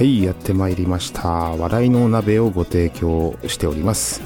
[0.00, 1.28] はいやってまいりました。
[1.28, 4.22] 笑いの鍋をご提供しております、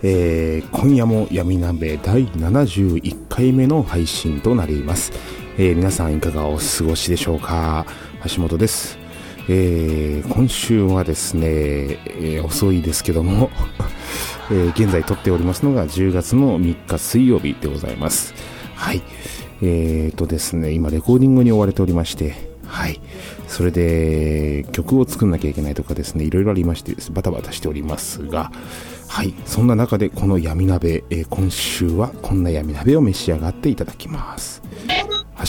[0.00, 5.10] えー今夜も闇鍋第71回目の配信となります、
[5.58, 7.84] えー皆さんいかがお過ごしでしょうか？
[8.32, 8.96] 橋本です、
[9.48, 13.50] えー今週はですね、え遅いですけども、
[14.52, 18.34] え現在撮っておりますのが10月の3日水曜日でございます。
[18.76, 19.02] はい。
[19.62, 22.36] えーとですね今レコーディングに追われておりまして
[22.68, 23.00] はい。
[23.48, 28.52] それで曲を作んなきゃいけないとかですねいろいろありましてバタバタしておりますが
[29.08, 34.62] はいそんな中でこの闇鍋、えー今週はこんな闇鍋を召し上がっていただきます。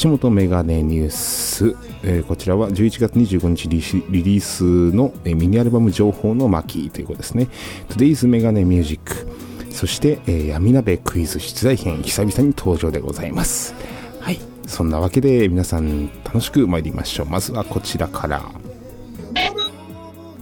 [0.01, 7.47] 橋本メガネニュース、えーこちらは11月25日リリースの、えーミニアルバム情報の巻ということですね。
[7.89, 9.27] Today's メガネミュージック
[9.71, 13.73] そして、えー闇鍋クイズ出題編久々に登場でございます。
[14.69, 18.41] そんなわけで皆さん楽しく参りましょうまずはこちらから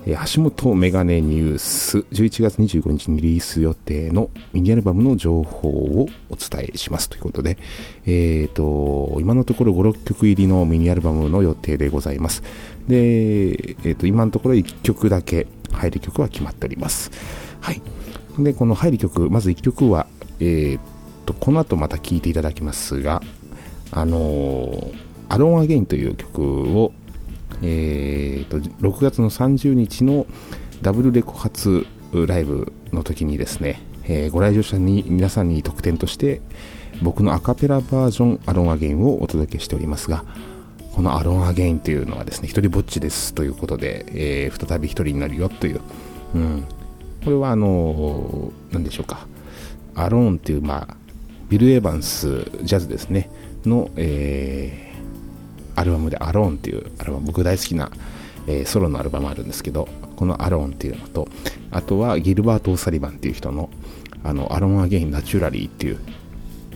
[0.06, 7.58] え橋本メガネニュース11月25日にリリース予定のミニアルバムの情報をお伝えしますということで、
[8.06, 12.42] えー、と今のところ5、6曲入りのミニアルバムの予定でございます。
[12.88, 17.12] で、えー、と今のところ1曲だけ入る曲は決まっております。
[17.60, 17.82] はい。
[18.40, 20.08] で、この入る曲、まず1曲は、
[20.40, 20.80] えー、
[21.26, 23.22] とこの後また聴いていただきますが、
[23.92, 24.94] あのー、
[25.30, 26.94] アロンアゲインという曲を
[27.62, 30.28] えー、と6月の30日の
[30.82, 36.42] ダブルレコ発ライブの時にですね、えーご来場者に皆さんに特典として
[37.02, 40.24] 僕のアカペラバージョンアロンアゲインをお届けしておりますが
[40.94, 45.82] このアロンアゲインというのはですね一人ぼっちですということで、えー再び一人になるよという、
[46.36, 46.64] うん、
[47.24, 49.28] これはあの何でしょうか。
[49.96, 50.98] アローンっていう、まあ、
[51.50, 53.32] ビル・エヴァンスジャズですね。
[53.68, 54.88] の、えー
[55.80, 57.92] アルバムで「アローン」っていうアルバム僕大好きな、
[58.48, 61.28] えーソロのアルバムあるんですけどこの「アローン」っていうのと
[61.70, 63.70] あとはギルバート・オサリバンっていう人の
[64.26, 65.98] 「あのアロン・アゲイン・ナチュラリー」っていう、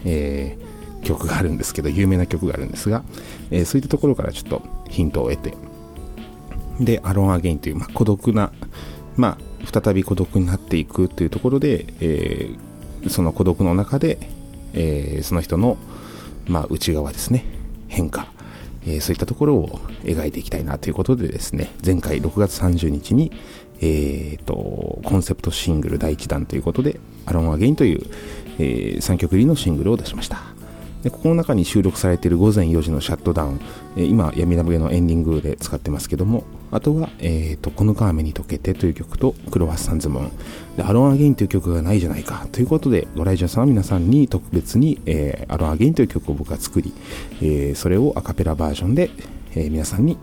[0.06, 0.72] えー
[1.04, 3.04] 曲があるんですけど有名な曲があるんですが、
[3.50, 5.56] えそういったところからちょっとヒントを得て
[6.80, 8.52] で「アロン・アゲイン」という、まあ、孤独な、
[9.18, 14.20] まあ、再び孤独になっていくというところで、えーその孤独の中で、
[14.74, 15.78] えーその人の、
[16.52, 17.46] まあ、内側ですね。
[17.88, 18.28] 変化。
[18.86, 23.32] えーそういったところを描いていきたいなということでですね、前回6月30日に、
[23.80, 28.06] えーと、コンセプトシングル第1弾ということで、アロンアゲインという、
[28.60, 30.61] え3曲入りのシングルを出しました。
[31.04, 33.62] でここの中に収録されている午前4時のシャットダウン、
[33.98, 40.32] えー今、闇鍋のエンディングで使ってますけども、あとは、えーと、この川目に溶けてという曲と、クロワッサンズムン。
[40.78, 46.94] で、アロンアゲインという曲がないじゃないかということで、ご来場さんは皆さんに特別に、えーアロンアゲインという曲を僕が作り、
[47.42, 49.10] えーそれをアカペラバージョンで、
[49.56, 50.18] え皆さんに、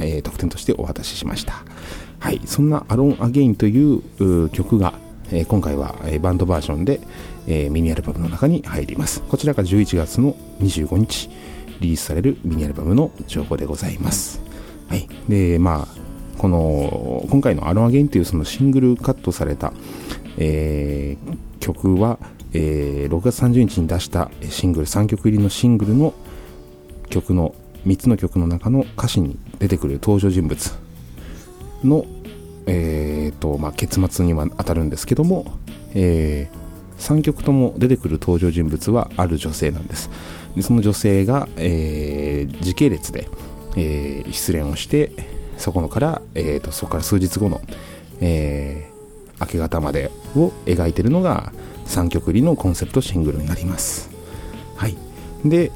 [0.00, 1.64] え特典としてお渡ししました。
[2.18, 4.94] はい、そんなアロンアゲインという曲が、
[5.30, 7.00] え今回は、えバンドバージョンで、
[7.46, 9.22] えーミニアルバムの中に入ります。
[9.22, 11.28] こちらが11月の25日
[11.80, 14.40] リリースされるミニアルバムの情報でございます。
[14.88, 15.08] はい。
[15.28, 19.72] で、まあ、この、今回のアロアゲインというそのシングルカットされた、
[20.38, 22.18] えー曲は、
[22.52, 26.12] えー6月30日に出したシングル、3曲入りのシングルの
[27.08, 27.54] 曲の、
[27.86, 30.72] 3つの曲の中の歌詞に出てくる登場人物
[31.82, 32.06] の、
[32.66, 35.52] えーとまあ、結末には当たるんですけども、
[35.94, 36.48] え
[36.98, 40.10] 3曲とも出てくる登場人物はある女性なんです。
[40.56, 43.28] でその女性が、えー時系列で、
[43.76, 45.12] えー失恋をして
[45.58, 47.60] そこのから、えーとそこから数日後の、
[48.20, 48.94] えー
[49.40, 51.52] 明け方までを描いてるのが
[51.86, 54.10] 3曲入りのコンセプトシングルになります。
[54.76, 54.96] はい。
[55.44, 55.72] で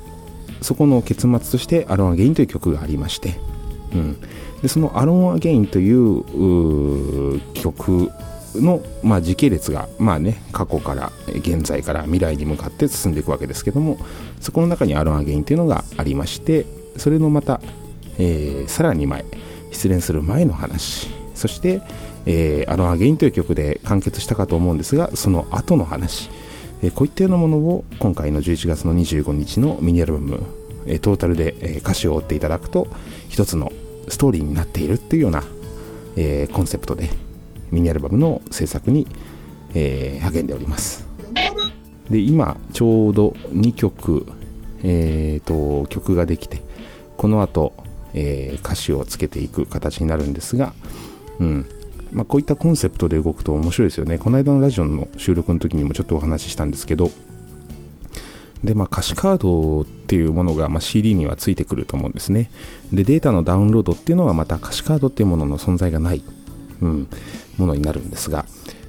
[0.60, 3.34] そこの結末として「アロン・アゲイン」という曲がありまして、
[3.92, 4.16] うん、
[4.62, 8.10] でその「アロン・アゲイン」という曲
[8.54, 13.98] の、まあ、時系列が、まあね、過去から現在から未来に向かって進んでいくわけですけども
[14.40, 16.66] そこの中に「アロン・アゲイン」というのがありまして
[16.96, 17.60] それのまた、
[18.18, 19.24] えー、さらに前
[19.70, 21.08] 失恋する前の話。
[21.34, 21.80] そして
[22.30, 26.28] えー、アロン・アゲインという曲で完結したかと思うんですがその後の話、
[26.82, 30.42] えー、こういったようなものを今回の11月の25日のミニアルバム、
[30.86, 32.86] え、トータルで、え、歌詞を追っていただくと
[33.30, 33.72] 一つの
[34.08, 35.42] ストーリーになっているっていうような、
[36.16, 37.08] えー、コンセプトで
[37.70, 39.06] ミニアルバムの制作に、
[39.74, 41.06] えー、励んでおります
[42.10, 44.26] で今ちょうど2曲、
[44.82, 46.62] えーと、曲ができて
[47.16, 47.74] この後、
[48.14, 50.72] えー、歌詞をつけていく形になるんですが、
[51.40, 51.66] うん、
[52.12, 54.18] まあ、こういったコンセプトで動くと面白いですよね。
[54.18, 57.10] この間のラジオの収録の時にもちょっとお話ししたんですけど、
[58.64, 62.50] で、まあ、歌詞カードっていうものが、まあ、CD にはついてくると思うんですね。
[62.92, 66.22] で、データのダウンロードっていうのはまた歌詞カードっていうものの存在がない、
[66.80, 67.08] うん、
[67.56, 68.46] ものになるんですが、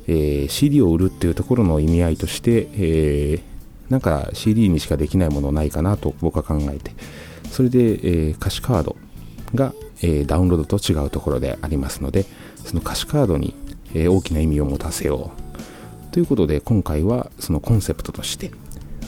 [0.07, 3.41] えー、CD を売るっていうところの意味合いとして、えー、
[3.89, 6.91] なんか CD にしかできないものないかなと僕は考えて、
[7.51, 8.95] それで、えー、歌詞カード
[9.55, 12.25] が、えダウンロードと違うところでありますので、
[12.63, 13.53] その歌詞カードに、
[13.93, 15.49] え大きな意味を持たせよう
[16.11, 18.51] ということで今回はそのコンセプトとして、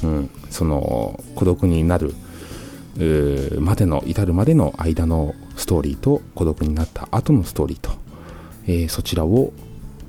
[0.03, 2.13] うん、その孤独になる
[3.59, 7.91] までの至るまでの間のストーリーと孤独になった後のストーリーと、
[8.67, 9.53] えー、そちらを、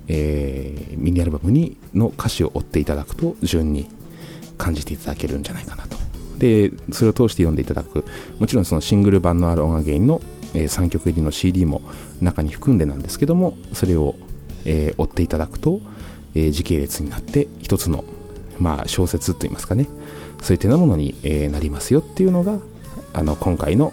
[0.08, 3.88] えー、ミニアルバムにの歌詞を追っていただくと順に
[4.58, 5.96] 感じていただけるんじゃないかなと。
[6.38, 8.04] でそれを通して読んでいただく。
[8.38, 10.20] もちろんそのシングル版のある音楽ゲインの
[10.54, 11.82] えー、3曲入りの CD も
[12.20, 14.14] 中に含んでなんですけどもそれを、
[14.64, 15.80] えー、追っていただくと、
[16.34, 18.04] え、時系列になって一つの、
[18.58, 19.88] まあ、小説といいますかね。
[20.42, 22.58] そういったようなものに、えなりますよっていうのが
[23.12, 23.92] あの今回の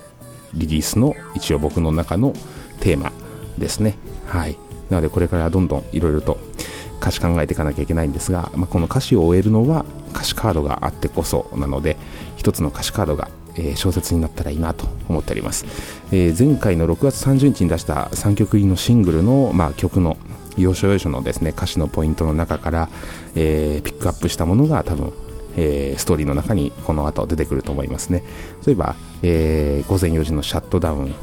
[0.55, 2.33] リリースの一応僕の中の
[2.79, 3.11] テーマ
[3.57, 3.97] ですね。
[4.29, 4.57] はい。
[4.89, 6.39] なのでこれからどんどんいろいろと
[7.01, 11.97] 歌詞考えていかなきゃいけないんですが、まあ、この歌詞を終えるのは歌詞カードがあってこそなので
[12.35, 15.65] 一つの歌詞カードがえ、小説になったらいいなと思っております、
[16.11, 20.17] えー、前回の6月30日に出した3曲入りのシングルの、まあ、曲の
[20.57, 22.89] 要所要所のですね歌詞のポイントの中から、
[23.35, 25.13] えー、ピックアップしたものが多分
[25.57, 28.23] えー、ストーリーの中にこの後出てくると思いますね。
[28.65, 31.15] 例えば、えー、午前4時のシャットダウン。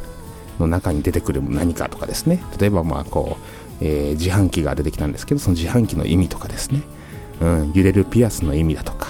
[0.58, 2.42] の中に出てくる何かとかですね。
[2.58, 3.36] 例えばまあこ
[3.80, 6.82] う、えー、自販機が出てきたんですけどその自販機の意味とかですね、
[7.40, 9.08] うん、揺れるピアスの意味だとか。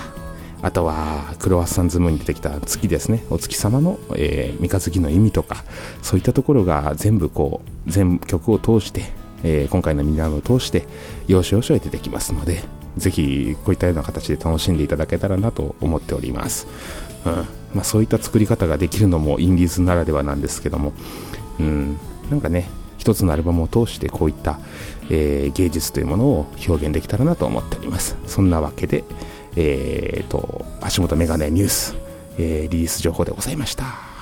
[0.63, 3.25] あとはクロワッサンズムーンに出てきた月ですね。
[3.31, 5.65] お月様の、えー、三日月の意味とか。
[6.03, 9.05] そういったところが全部こう全曲を通して、
[9.45, 10.87] えー、今回のミニアムを通して
[11.29, 12.63] 要所要所へ出てきますので
[12.97, 16.67] ぜひこういったような形で楽しんでいただけたらなと思っております、
[17.25, 17.33] うん
[17.75, 20.95] まあ、そういった作り方ができるのもインディーズならではなんですけども、
[21.61, 21.99] うん、
[22.31, 22.69] なんかね
[22.99, 24.59] 一つのアルバムを通してこういった、
[25.11, 29.05] えー、芸術というものを表現できたらなと思っておりますそんなわけで、
[29.57, 31.97] えーと、足元メガネニュース、
[32.39, 34.16] えー、リリース情報でございました。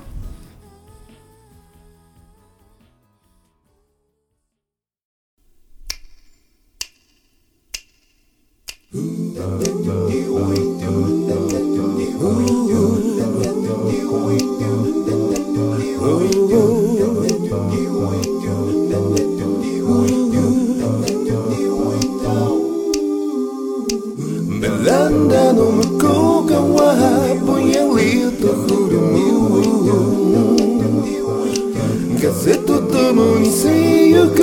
[32.27, 33.69] 風と共にせ
[34.07, 34.39] いゆく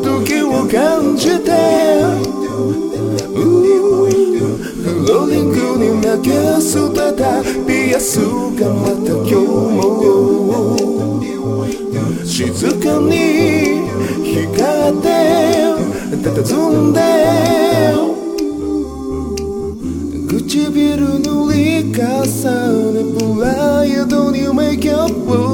[0.00, 1.50] 時を感じて
[3.34, 6.30] フローリングに負け
[6.62, 9.34] 捨てたピアスがまた今日
[9.74, 9.82] も
[12.24, 12.46] 静
[12.78, 13.12] かに
[14.22, 15.08] 光って
[16.22, 16.38] 佇
[16.70, 16.98] んで
[20.28, 21.58] 唇塗り
[21.92, 21.98] 重
[22.92, 25.08] ねプライドにメイクアッ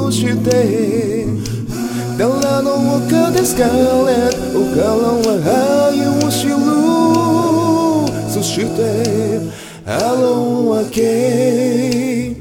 [0.05, 1.34] プして
[2.17, 6.55] 寺の丘でスカーレットおからは灰を知る
[8.31, 8.79] そして
[9.85, 12.39] ハロー明け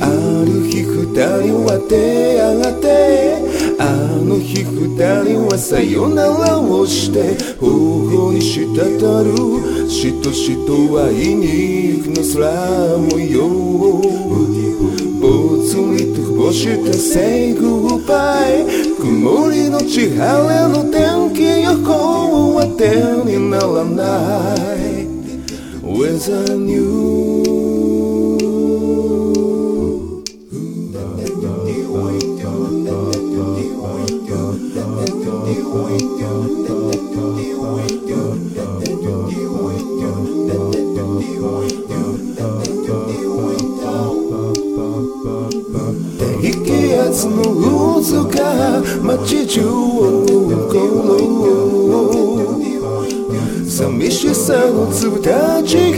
[0.00, 0.04] あ
[0.44, 1.08] る日二
[1.42, 1.96] 人は手
[2.36, 2.86] 上がって
[3.80, 3.82] あ
[4.22, 10.72] の日二人はさよならをして方法に滴るしとしと
[11.02, 11.14] 愛
[12.02, 12.52] くのスラ
[12.98, 14.57] ムよ、
[15.76, 18.64] ムよぼつりとこぼして Say goodbye
[18.96, 24.04] 曇りのち晴れの天気予報は手にならな
[24.64, 25.06] い
[25.82, 27.28] Weather News
[37.18, 37.97] 低
[47.18, 47.42] 気圧の
[48.00, 50.22] 渦が街中を
[50.68, 50.78] 転
[51.18, 51.28] る
[53.68, 55.97] 寂しさの粒たちが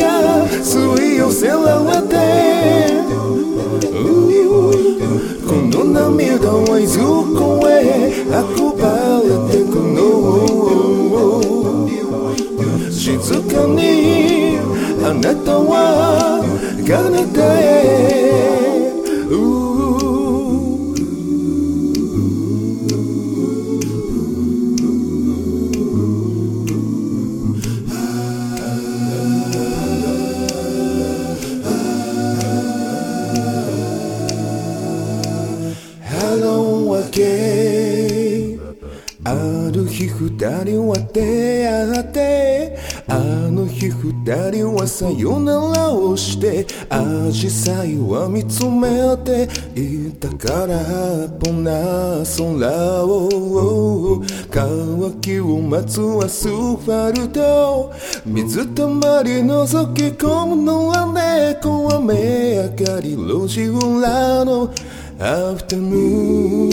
[40.41, 42.79] 二人は出会って
[43.09, 43.19] あ
[43.53, 49.47] の日二人はさよならをしてアジサイは見つめて
[49.79, 57.93] いたからぽな空を乾きを待つアスファルト。
[58.25, 61.05] 水たまり覗き込むのは
[61.53, 64.73] 猫雨上がり路地裏の
[65.21, 66.70] アフタヌー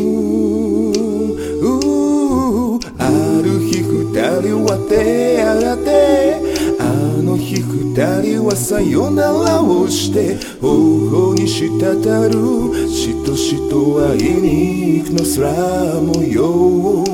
[4.17, 6.41] 人は出会って
[6.79, 6.83] あ
[7.21, 17.05] の日二人はさよならをして頬に滴るしとしと会いに行くの空模様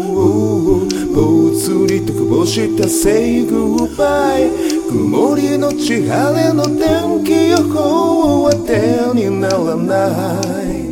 [1.13, 4.49] ぽつりとこぼした Say goodbye
[4.89, 10.83] 曇りのち晴れの天気予報は手にならない。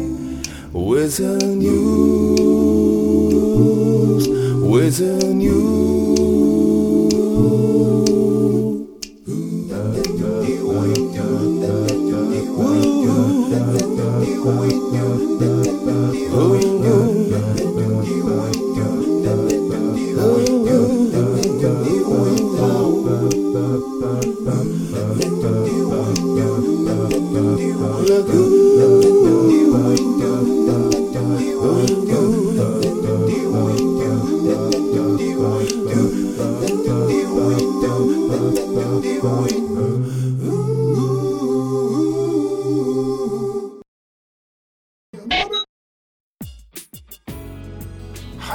[0.73, 2.40] Weather news,
[4.71, 6.10] Within you.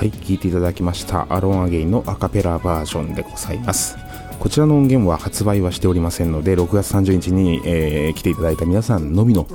[0.06, 3.96] はい、聴いていただきましたアロンアゲインのアカペラバージョンでございます。
[4.38, 9.48] こちらの音源は発売はしておりませんので、6月30日に、えー来ていただいた皆さんのみの、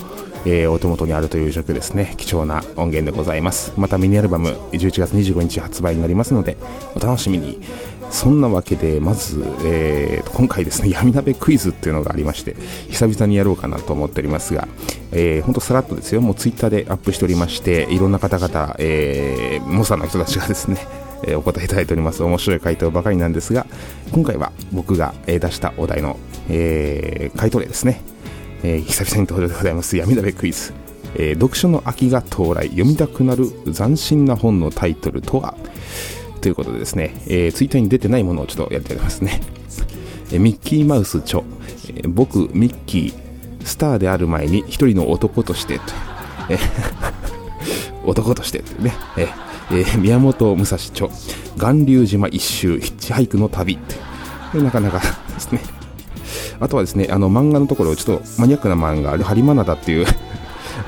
[0.46, 2.16] えーお手元にあるという状況ですね。
[2.18, 3.72] 貴重な音源でございます。
[3.78, 6.58] またミニアルバム11月25日発売になりますので、
[6.96, 7.62] お楽しみに。
[8.12, 12.56] そんなわけで、まず、えー今回ですね、闇鍋クイズっていうのがありまして、
[12.90, 14.68] 久々にやろうかなと思っておりますが、
[15.12, 20.78] えー、ほんとさらっとですよ、もうツイッターでアップしておりまして、いろんな方々、えー、猛者の人たちがですね、
[21.24, 22.24] えーお答えいただいております。
[22.24, 23.66] 面白い回答ばかりなんですが、
[24.12, 26.18] 今回は僕が、え出したお題の、
[26.50, 28.02] えー回答例ですね。
[28.64, 30.74] えー久々に登場でございます、闇鍋クイズ。
[31.16, 35.56] えー読書の秋が到来、読みたくなる斬新な本のタイトルとは？
[36.42, 39.42] ということでですね、えーツイッターに出てないものをちょっとやりたいと思いますね。
[40.32, 41.42] えーミッキーマウス著、
[41.90, 45.84] えー僕、ミッキー、スターである前に一人の男としてと、
[46.50, 46.60] えー
[48.06, 49.28] 男としてというね、えー
[49.80, 51.08] えー宮本武蔵著、
[51.58, 53.96] 巌流島一周ヒッチハイクの旅って。
[54.60, 55.62] なかなかですね。
[56.60, 60.06] あとはですね、あの漫画のところ、ちょっとマニアックな漫画、ハリマナダっていう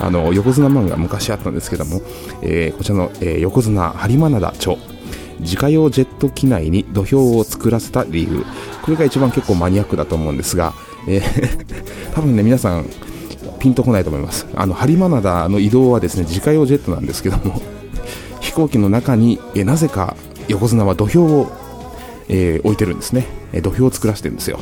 [0.00, 2.02] あの横綱漫画昔あったんですけども、
[2.42, 4.76] えーこちらの、えー横綱ハリマナダ著、
[5.40, 8.44] 自家用ジェット機内に土俵を作らせた理由。
[8.82, 10.74] これが一番結構マニアックだと思うんですが、
[11.08, 11.64] えー
[12.14, 12.86] 多分ね、皆さん、
[13.58, 14.46] ピンとこないと思います。
[14.54, 17.60] あの、ハリマナダの移動はですね、自家用ジェットなんですけども、
[18.40, 20.16] 飛行機の中に、えなぜか
[20.48, 21.50] 横綱は土俵を、
[22.28, 23.26] えー置いてるんですね。
[23.52, 24.58] え土俵を作らせてるんですよ。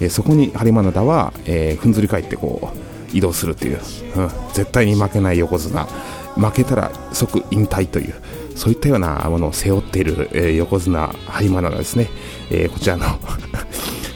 [0.00, 3.78] えそこにハリマナダは、えーふんずり返ってこう、移動するっていう、
[4.16, 5.86] うん、絶対に負けない横綱。
[6.36, 8.14] 負けたら即引退という、
[8.58, 12.08] そういったようなものを背負っている、えー横綱ハリマナダですね。
[12.50, 13.04] えーこちらの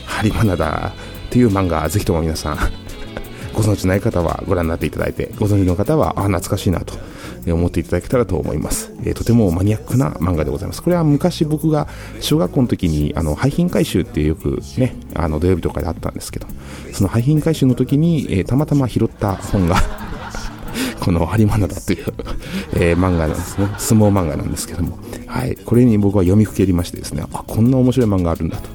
[0.04, 0.92] ハリマナダ
[1.30, 2.58] という漫画、ぜひとも皆さん、
[3.54, 6.94] ご存知ない方はご覧になっていただいて、ご存知の方は、あ、懐かしいなと
[7.46, 8.92] え思っていただけたらと思います。
[9.04, 10.82] えーとてもマニアックな漫画でございます。
[10.82, 11.86] これは昔僕が
[12.18, 16.48] 小学校の時に、あの、廃品回収ってよくね、あの、土曜日とかであったんですけど、
[16.92, 19.76] その廃品回収の時に、えーたまたま拾った本が
[21.02, 22.04] この有馬灘という、
[22.78, 23.66] えー、漫画なんですね。
[23.76, 24.96] 相撲漫画なんですけども。
[25.26, 25.56] はい。
[25.56, 28.68] これに僕は読みふけりましてですね、あ、こんな面白い漫画あるんだと。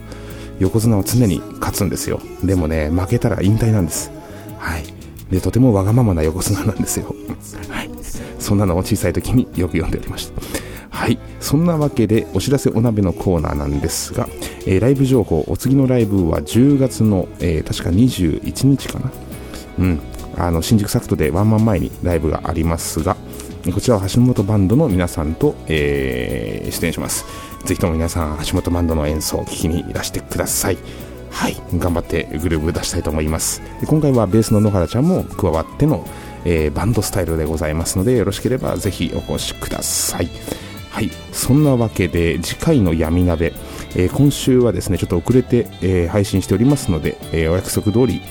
[0.60, 2.20] 横綱は常に勝つんですよ。
[2.44, 4.12] でもね、負けたら引退なんです。
[4.58, 4.84] はい。
[5.32, 7.16] で、とてもわがままな横綱なんですよ。
[7.70, 7.90] はい。
[8.40, 10.42] そんなのを小さい時によく読んでおりました。
[10.90, 11.18] はい。
[11.40, 14.28] そんなわけで、お知らせお鍋のコーナーなんですが、
[14.66, 19.12] えー、ライブ情報、お次のライブは10月の、えー、確か21日かな。
[19.80, 20.00] うん。
[20.38, 23.18] あの、新宿サクトでワンマン前にライブがありますが、
[23.74, 27.26] こちらは橋本バンドの皆さんと、えー、出演します。
[27.66, 30.78] ぜひとも皆さん、橋本バンドの演奏を聴きにいらしてください。
[31.30, 31.58] はい。
[31.76, 33.62] 頑張ってグルーブ出したいと思います。
[33.86, 36.08] 今回はベースの野原ちゃんも加わっての、
[36.46, 40.30] えー、バンドスタイルでございますので、よろしければぜひお越しください。
[40.92, 43.54] はい、そんなわけで次回の闇鍋、
[43.96, 48.22] えー、今週はですねちょっと遅れて、えー、配信しておりますので、えー、お約束通り、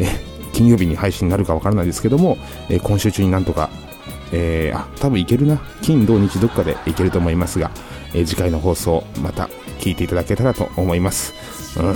[0.00, 2.38] え金曜日に配信になるかわからないですけども、
[2.70, 3.68] え今週中になんとか、
[4.32, 7.70] えあ多分いけるな金土日どっかでいけると思いますが、
[8.14, 11.34] え次回の放送また聞いていただけたらと思います。
[11.78, 11.94] うん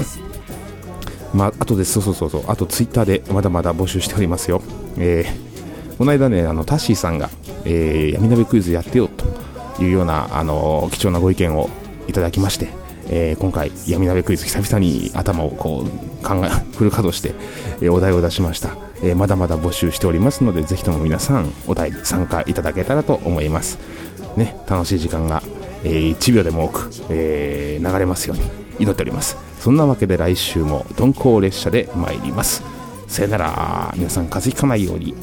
[1.33, 4.61] まあ、あとでそうそうそうそう、あとツイッターでまだまだ募集しておりますよ。
[4.99, 7.31] えー、この間ね、あのタッシーさんが、
[7.65, 11.71] えー、闇鍋クイズやってよというような、あの貴重なご意見を
[12.09, 12.69] いただきまして、
[13.09, 17.35] えー、今回闇鍋クイズ久々に頭をこう考え フル稼働して、
[17.81, 18.71] え、お題を出しました、
[19.03, 23.79] え、まだまだ募集しておりますのでぜひとも皆さんお題参加いただけたらと思います。
[24.37, 25.43] ね楽しい時間が、
[25.85, 28.45] え、1秒でも多く、え流れますように
[28.79, 29.37] 祈っております。
[29.61, 32.63] そんなわけで来週も鈍行列車で参ります。
[33.07, 33.95] さよなら。
[33.97, 35.15] 皆さん風邪ひかないように。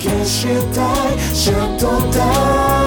[0.00, 2.79] 消したいシャットダウン